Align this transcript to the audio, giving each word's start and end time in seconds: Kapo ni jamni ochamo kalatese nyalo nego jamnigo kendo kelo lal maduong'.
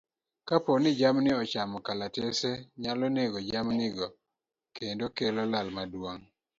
Kapo 0.47 0.71
ni 0.81 0.91
jamni 0.99 1.29
ochamo 1.41 1.77
kalatese 1.85 2.49
nyalo 2.81 3.05
nego 3.15 3.37
jamnigo 3.49 4.07
kendo 4.75 5.05
kelo 5.17 5.43
lal 5.51 5.67
maduong'. 5.77 6.25